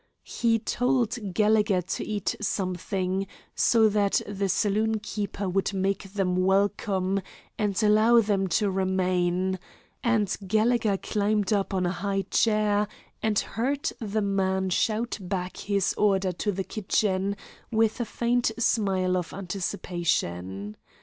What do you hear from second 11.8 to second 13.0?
a high chair,